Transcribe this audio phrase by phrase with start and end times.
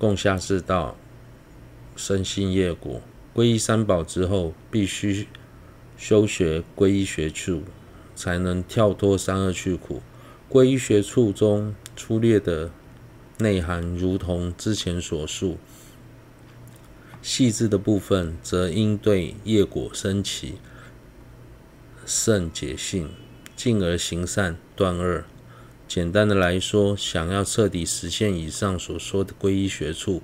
[0.00, 0.96] 共下四道，
[1.94, 3.02] 深信业果。
[3.34, 5.28] 皈依三宝之后，必须
[5.98, 7.64] 修学皈依学处，
[8.16, 10.00] 才能跳脱三恶趣苦。
[10.48, 12.70] 皈依学处中粗略的
[13.40, 15.58] 内涵，如同之前所述；
[17.20, 20.54] 细致的部分，则应对业果生起，
[22.06, 23.10] 胜解性，
[23.54, 25.24] 进而行善断恶。
[25.90, 30.22] 简单的来说，想要彻底实现以上所说的皈依学处，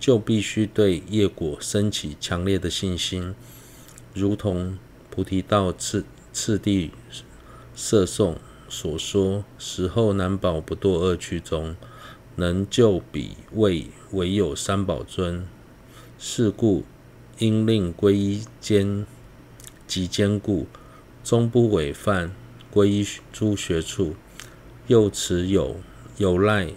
[0.00, 3.36] 就必须对业果升起强烈的信心，
[4.12, 4.76] 如同
[5.08, 6.90] 菩提道次次第
[7.76, 8.36] 摄颂
[8.68, 11.76] 所说：“死后难保不堕恶趣中，
[12.34, 15.46] 能救彼位唯有三宝尊。
[16.18, 16.84] 是故
[17.38, 19.06] 应令皈依坚
[19.86, 20.66] 及坚固，
[21.22, 22.34] 终不违犯
[22.74, 24.16] 皈依诸学处。
[24.90, 25.76] 又持有
[26.16, 26.72] 有赖。”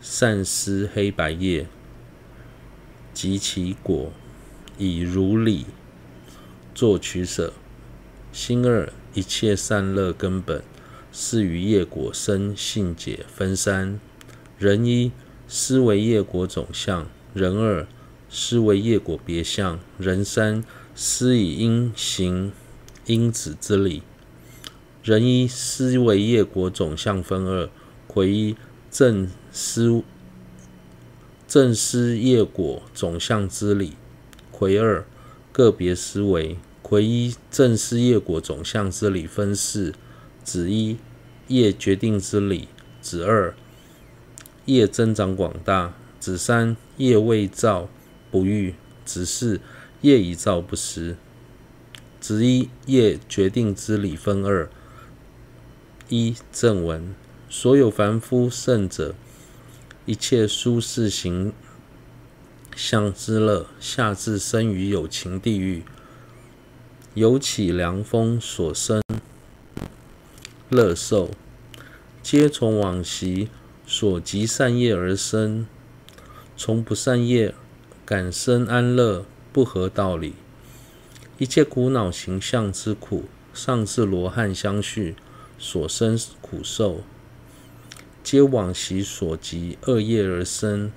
[0.00, 1.66] 善思黑白业
[3.12, 4.10] 及其果，
[4.78, 5.66] 以如理
[6.74, 7.52] 作取舍。
[8.32, 10.62] 心二一切善乐根本，
[11.12, 14.00] 是于业果生信解分三：
[14.58, 15.12] 人一
[15.46, 17.86] 思为业果总相，人二
[18.30, 20.64] 思为业果别相，人三
[20.94, 22.50] 思以因行
[23.04, 24.02] 因子之理。
[25.02, 27.70] 人一思维业果总相分二：
[28.06, 28.56] 魁一
[28.90, 30.02] 正思
[31.46, 33.92] 正思业果总相之理，
[34.50, 35.06] 魁二
[35.52, 36.58] 个别思维。
[36.82, 39.94] 魁一正思业果总相之理分四：
[40.42, 40.96] 子一
[41.46, 42.68] 业决定之理，
[43.00, 43.54] 子二
[44.64, 47.88] 业增长广大，子三业未造
[48.30, 49.60] 不遇，子四
[50.00, 51.16] 业已造不失。
[52.20, 54.68] 子一业决定之理分二：
[56.08, 57.14] 一正文，
[57.50, 59.14] 所有凡夫圣者。
[60.06, 61.52] 一切舒适形
[62.74, 65.82] 象之乐，下至生于有情地狱，
[67.12, 69.02] 有起凉风所生
[70.70, 71.30] 乐受，
[72.22, 73.50] 皆从往昔
[73.86, 75.66] 所积善业而生。
[76.56, 77.54] 从不善业
[78.06, 80.32] 感生安乐，不合道理。
[81.36, 85.14] 一切苦恼形象之苦，上至罗汉相续
[85.58, 87.02] 所生苦受。
[88.22, 90.92] 皆往昔所及恶业而生，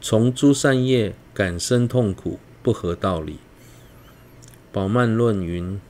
[0.00, 3.38] 从诸善业感生痛苦，不合道理。
[4.72, 5.80] 宝曼论云：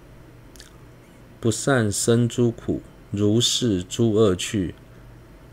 [1.40, 4.74] 不善生诸苦，如是诸恶趣；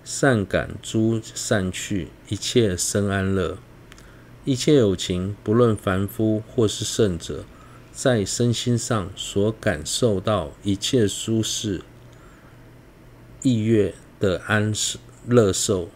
[0.03, 3.57] 善感诸善趣，一切生安乐。
[4.43, 7.45] 一切有情，不论凡夫或是圣者，
[7.93, 11.81] 在身心上所感受到一切舒适、
[13.41, 13.95] 意悦。
[14.19, 14.73] 的安
[15.27, 15.89] 乐受，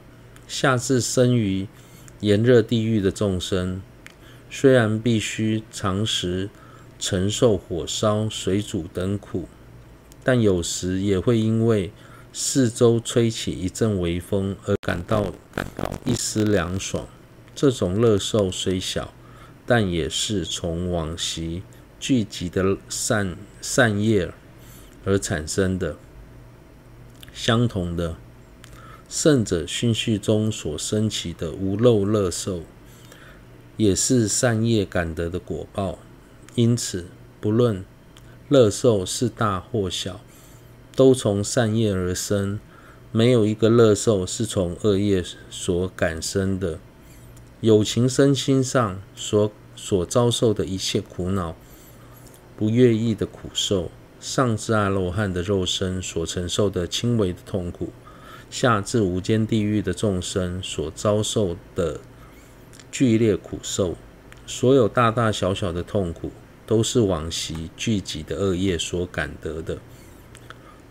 [0.49, 1.65] 下至生于
[2.19, 3.81] 炎热地狱的众生，
[4.49, 6.49] 虽然必须常时
[6.99, 9.47] 承受火烧、水煮等苦，
[10.25, 11.93] 但有时也会因为
[12.33, 17.07] 四周吹起一阵微风而感到感到一丝凉爽。
[17.55, 19.13] 这种乐受虽小，
[19.65, 21.63] 但也是从往昔
[21.99, 24.33] 聚集的善善业
[25.05, 25.97] 而产生的。
[27.33, 28.15] 相同的，
[29.07, 32.63] 圣者训叙中所生起的无漏乐受，
[33.77, 35.99] 也是善业感得的果报。
[36.55, 37.05] 因此，
[37.39, 37.85] 不论
[38.49, 40.19] 乐受是大或小，
[40.95, 42.59] 都从善业而生，
[43.11, 46.79] 没有一个乐受是从恶业所感生的。
[47.61, 51.55] 有情身心上所所遭受的一切苦恼，
[52.57, 53.90] 不悦意的苦受。
[54.19, 57.90] 上至阿罗汉的肉身所承受的轻微的痛苦，
[58.50, 62.00] 下至无间地狱的众生所遭受的
[62.91, 63.95] 剧烈苦受，
[64.47, 66.31] 所有大大小小的痛苦，
[66.66, 69.78] 都是往昔聚集的恶业所感得的。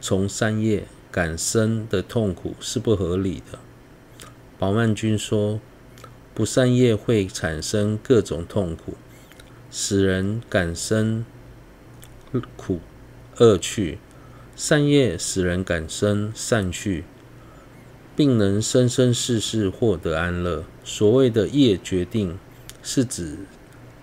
[0.01, 3.59] 从善业感生的痛苦是不合理的。
[4.57, 5.61] 宝曼君说，
[6.33, 8.95] 不善业会产生各种痛苦，
[9.69, 11.25] 使人感生
[12.57, 12.81] 苦。
[13.39, 13.99] 恶趣，
[14.57, 17.05] 善业使人感生善趣，
[18.17, 20.65] 并能生生世世获得安乐。
[20.83, 22.39] 所谓的业决定，
[22.83, 23.41] 是指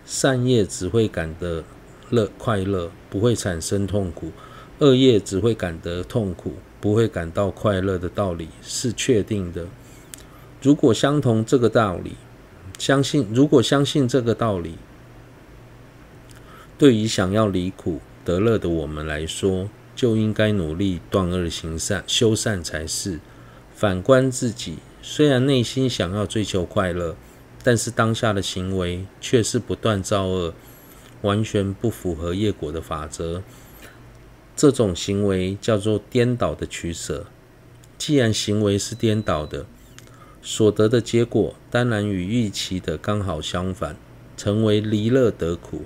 [0.05, 1.63] 善业只会感得
[2.11, 4.27] 乐快乐，不会产生痛苦；
[4.77, 9.65] 恶业只会感得痛苦，不会感到快乐的道理是确定的。
[10.61, 12.17] 如果相同这个道理，
[12.77, 14.77] 相信如果相信这个道理，
[16.77, 17.99] 对于想要离苦。
[18.25, 23.19] 得乐的我们来说，就应该努力断恶行善、修善才是。
[23.75, 27.15] 反观自己，虽然内心想要追求快乐，
[27.63, 30.53] 但是当下的行为却是不断造恶，
[31.21, 33.43] 完全不符合业果的法则。
[34.55, 37.25] 这种行为叫做颠倒的取舍。
[37.97, 39.65] 既然行为是颠倒的，
[40.41, 43.95] 所得的结果当然与预期的刚好相反，
[44.37, 45.85] 成为离乐得苦。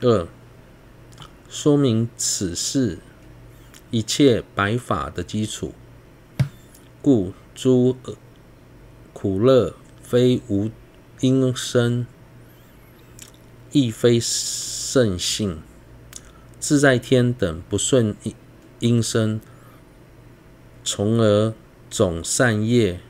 [0.00, 0.28] 二、
[1.48, 2.98] 说明此是
[3.90, 5.72] 一切白法的基础，
[7.00, 7.96] 故诸
[9.14, 10.70] 苦乐非无
[11.20, 12.06] 因生，
[13.72, 15.62] 亦非圣性。
[16.60, 18.14] 自在天等不顺
[18.80, 19.40] 因生，
[20.84, 21.54] 从而
[21.88, 23.00] 种善业、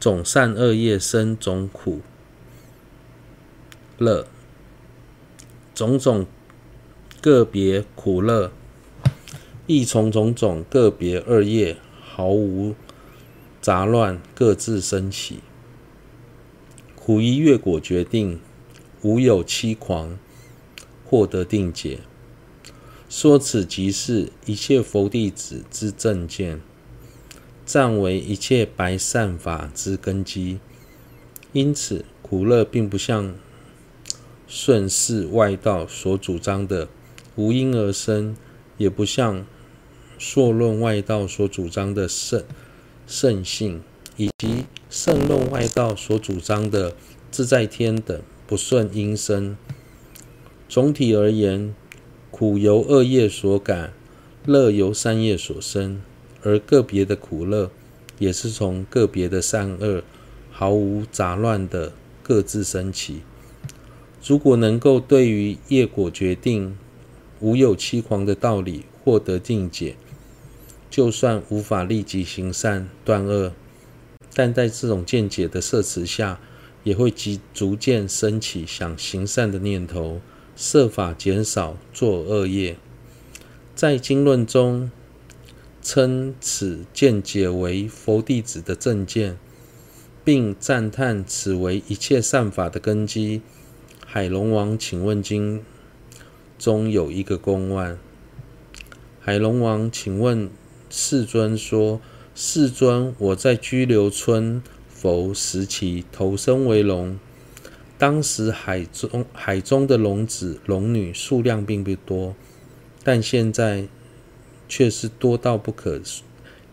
[0.00, 2.00] 种善恶业生种苦
[3.98, 4.26] 乐，
[5.74, 6.26] 种种
[7.26, 8.52] 个别苦乐，
[9.66, 12.76] 一从种种个别恶业毫无
[13.60, 15.40] 杂乱各自生起。
[16.94, 18.38] 苦一越果决定，
[19.02, 20.16] 无有欺狂。
[21.04, 21.98] 获得定解，
[23.08, 26.60] 说此即是一切佛弟子之正见，
[27.64, 30.60] 暂为一切白善法之根基。
[31.52, 33.34] 因此，苦乐并不像
[34.46, 36.88] 顺世外道所主张的
[37.36, 38.34] 无因而生，
[38.76, 39.46] 也不像
[40.18, 42.42] 说论外道所主张的圣
[43.06, 43.82] 圣性，
[44.16, 46.96] 以及胜论外道所主张的
[47.30, 49.56] 自在天等不顺因生。
[50.68, 51.74] 总体而言，
[52.30, 53.92] 苦由恶业所感，
[54.44, 56.00] 乐由善业所生，
[56.42, 57.70] 而个别的苦乐
[58.18, 60.02] 也是从个别的善恶
[60.50, 61.92] 毫无杂乱的
[62.22, 63.20] 各自生起。
[64.26, 66.76] 如果能够对于业果决定
[67.40, 69.96] 无有欺狂的道理获得定解，
[70.90, 73.52] 就算无法立即行善断恶，
[74.34, 76.40] 但在这种见解的摄持下，
[76.84, 80.20] 也会逐逐渐升起想行善的念头。
[80.58, 82.78] 设法减少做恶业，
[83.74, 84.90] 在经论中
[85.82, 89.36] 称此见解为佛弟子的正见，
[90.24, 93.42] 并赞叹此为一切善法的根基。
[94.06, 95.62] 海龙王请问经
[96.58, 97.98] 中有一个公案，
[99.20, 100.48] 海龙王请问
[100.88, 102.00] 世尊说：
[102.34, 107.18] 世尊，我在拘留村佛时期投生为龙。
[107.98, 112.34] 当时海中海中的龙子龙女数量并不多，
[113.02, 113.86] 但现在
[114.68, 116.00] 却是多到不可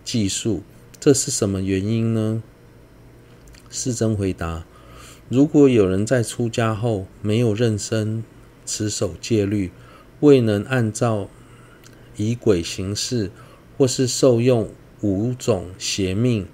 [0.04, 0.64] 计数。
[1.00, 2.42] 这是什么原因呢？
[3.70, 4.66] 世尊回答：
[5.30, 8.24] 如果有人在出家后没有认真
[8.66, 9.72] 持守戒律，
[10.20, 11.30] 未能按照
[12.18, 13.32] 仪轨行事，
[13.78, 14.70] 或是受用
[15.02, 16.48] 五种邪命。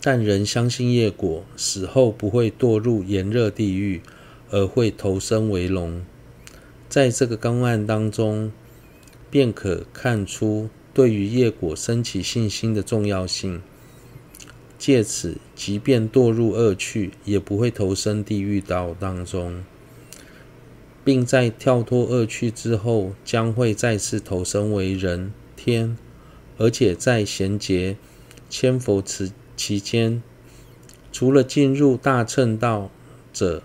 [0.00, 4.00] 但仍相信业果，死后不会堕入炎热地狱，
[4.50, 6.02] 而会投生为龙。
[6.88, 8.52] 在这个公案当中，
[9.28, 13.60] 便可看出对于业果升起信心的重要性。
[14.78, 19.64] 借此，即便堕入恶趣，也不会投生地狱道当中，
[21.08, 25.96] 并在跳脱恶趣之后，将会再次投生为人天，
[26.58, 27.96] 而且在贤劫
[28.50, 29.32] 千佛慈。
[29.56, 30.22] 期间，
[31.10, 32.90] 除了进入大乘道
[33.32, 33.62] 者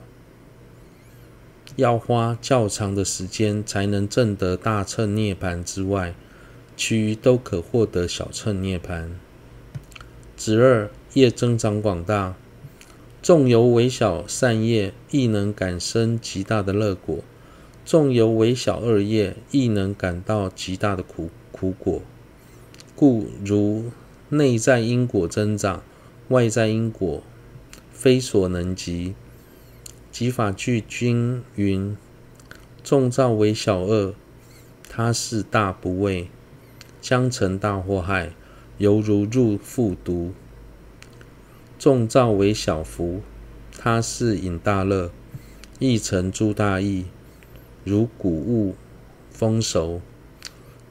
[1.75, 6.15] 要花较长的时间才能证得大乘涅槃之外，
[6.77, 9.09] 其余都可获得小乘涅槃。
[10.37, 12.35] 子二业增长广大，
[13.21, 17.17] 纵由微小善业，亦能感生极大的乐果；
[17.85, 22.01] 纵由微小恶业，亦能感到极大的苦苦果。
[22.95, 23.91] 故如。
[24.29, 25.83] 内在因果增长，
[26.29, 27.21] 外在因果
[27.91, 29.13] 非所能及。
[30.11, 31.95] 集法句经云
[32.83, 34.15] ：“纵造微小恶，
[34.89, 36.29] 他是大不畏，
[36.99, 38.31] 将成大祸害，
[38.79, 40.31] 犹如入腹毒；
[41.77, 43.21] 纵造微小福，
[43.77, 45.11] 他是引大乐，
[45.77, 47.05] 亦成诸大益，
[47.83, 48.75] 如谷物
[49.31, 50.01] 丰熟。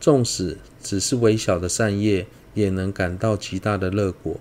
[0.01, 4.39] 纵使只是微小的善业。”也能感到极大的乐果，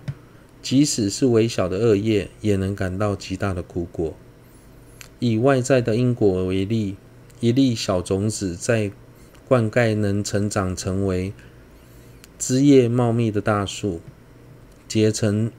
[0.60, 4.14] 即使是微小的恶业，也能感到极大的苦果。
[5.18, 6.96] 以外在的因果为例，
[7.40, 8.92] 一粒小种子在
[9.48, 11.32] 灌溉能成长成为
[12.38, 14.02] 枝叶茂密的大树，
[14.86, 15.50] 结成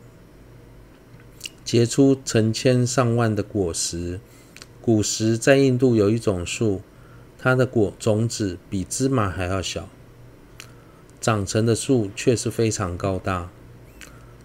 [1.66, 4.20] 结出成千上万的果实。
[4.84, 6.82] 古时在印度有一种树，
[7.40, 9.88] 它的果种子比芝麻还要小。
[11.22, 13.50] 长成的树却是非常高大，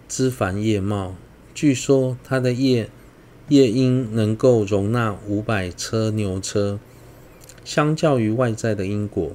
[0.09, 1.16] 枝繁叶茂。
[1.52, 2.88] 据说它的叶
[3.49, 6.78] 叶因能够容纳五百车牛车，
[7.64, 9.33] 相较于外在的因果，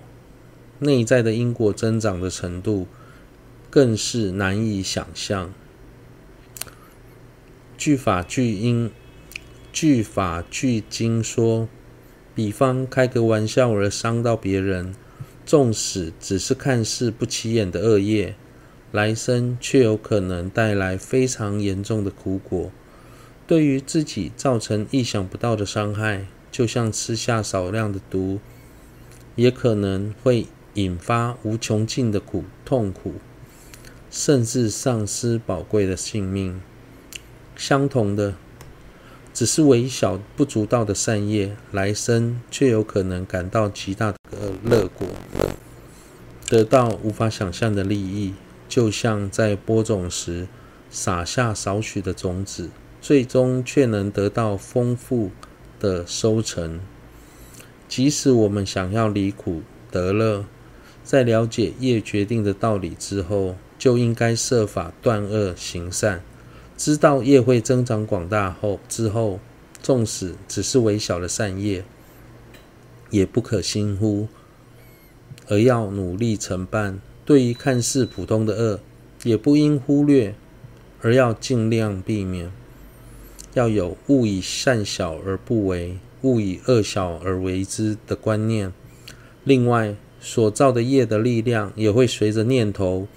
[0.80, 2.88] 内在的因果增长的程度
[3.70, 5.54] 更是难以想象。
[7.78, 8.90] 据法据因，
[9.74, 11.68] 据法据经说，
[12.36, 14.94] 比方开个玩笑而伤到别人，
[15.48, 18.36] 纵使只是看似不起眼的恶业。
[18.92, 22.72] 来生却有可能带来非常严重的苦果，
[23.48, 28.40] 对于自己造成意想不到的伤害，就像吃下少量的毒，
[29.36, 33.16] 也可能会引发无穷尽的苦痛苦，
[34.12, 36.62] 甚至丧失宝贵的性命。
[37.56, 38.36] 相同的，
[39.34, 44.20] 只是微小不足道的善业，来生却有可能感到极大的
[44.64, 45.08] 乐果，
[46.48, 48.34] 得到无法想象的利益。
[48.70, 50.48] 就像在播种时
[50.90, 52.70] 撒下少许的种子，
[53.02, 55.30] 最终却能得到丰富
[55.80, 56.80] 的收成。
[57.88, 59.62] 即使我们想要离苦
[59.92, 60.46] 得乐，
[61.04, 66.24] 在了解业决定的道理之后，就应该设法断恶行善。
[66.84, 69.40] 知道业会增长广大后之后，
[69.82, 71.86] 纵使只是微小的善业，
[73.10, 74.28] 也不可轻忽，
[75.48, 77.00] 而要努力承办。
[77.24, 78.82] 对于看似普通的恶，
[79.24, 80.36] 也不应忽略，
[81.02, 82.52] 而要尽量避免。
[83.54, 88.74] 要有勿以善小而不为，勿以恶小而为之的观念。
[89.46, 93.08] 另外，所造的业的力量也会随着念头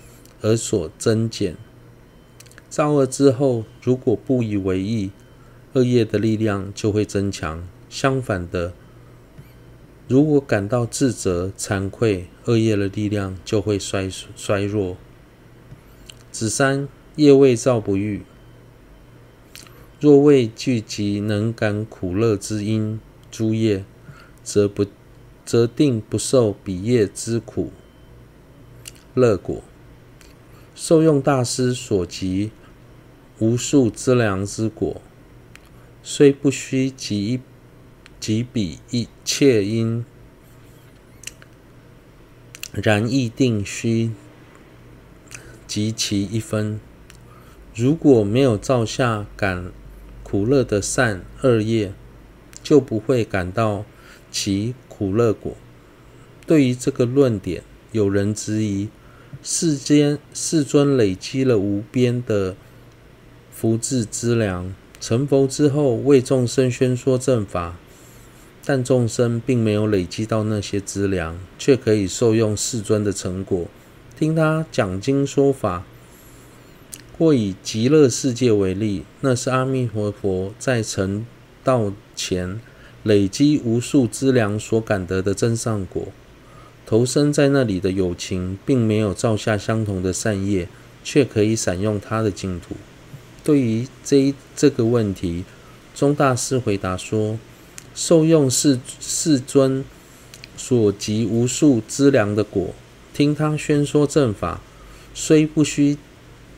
[0.41, 1.57] 而所增减。
[2.69, 5.11] 造恶之后，如果不以为意，
[5.75, 7.67] 恶业的力量就会增强。
[7.89, 8.73] 相反的，
[10.09, 14.97] 如果感到自责、惭愧，恶业的力量就会衰衰弱。
[16.31, 18.23] 子三，业未造不遇，
[20.01, 23.85] 若未聚集能感苦乐之因诸业，
[24.43, 24.85] 则不
[25.47, 27.71] 则定不受彼业之苦
[29.15, 29.63] 乐果。
[30.77, 32.51] 受用大师所及
[33.39, 35.01] 无数资粮之果，
[36.03, 37.41] 虽不须集
[38.21, 40.05] 集彼一切因。
[42.75, 44.11] 然亦定须
[45.67, 46.79] 集其一分。
[47.75, 49.73] 如果没有造下感
[50.23, 51.95] 苦乐的善恶业，
[52.63, 53.87] 就不会感到
[54.31, 55.57] 其苦乐果。
[56.47, 58.91] 对于这个论点，有人质疑：
[59.43, 62.57] 世间世尊累积了无边的
[63.51, 67.77] 福智资粮，成佛之后为众生宣说正法。
[68.65, 73.67] 但众生并没有累积到那些资粮，却可以受用世尊的成果，
[74.19, 75.85] 听他讲经说法。
[77.17, 81.25] 或以极乐世界为例，那是阿弥陀佛在成
[81.65, 82.61] 道前
[83.05, 86.09] 累积无数资粮所感得的真善果。
[86.87, 90.69] 投生在那里的友情，并没有造下相同的善业，
[91.05, 92.77] 却可以享用他的净土。
[93.45, 95.45] 对于这这个问题，
[95.95, 97.39] 宗大师回答说。
[97.95, 99.83] 受用世世尊
[100.55, 102.75] 所集无数资粮的果，
[103.15, 104.61] 听他宣说正法，
[105.15, 105.97] 虽不需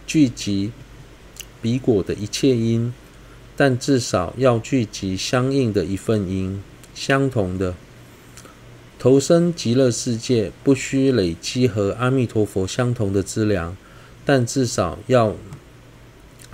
[0.05, 0.73] 聚集
[1.63, 2.93] 彼果的一切因，
[3.57, 6.61] 但至少要聚集相应的一份因。
[6.93, 7.77] 相同的，
[8.99, 13.77] 投身极乐世界，不需累积和阿弥陀佛相同的资粮，
[14.25, 15.35] 但至少要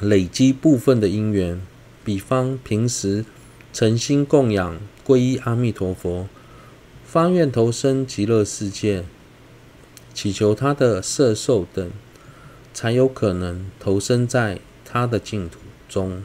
[0.01, 1.61] 累积部分的因缘。
[2.05, 3.25] 比方平时。
[3.73, 6.29] 诚心供养、皈依阿弥陀佛，
[7.05, 9.03] 发愿投身极乐世界，
[10.15, 11.91] 祈求他的摄受等，
[12.73, 15.59] 才有可能投生在他的净土
[15.89, 16.23] 中。